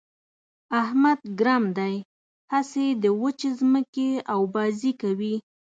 [0.81, 1.95] احمد ګرم دی؛
[2.53, 5.35] هسې د وچې ځمکې اوبازي کوي.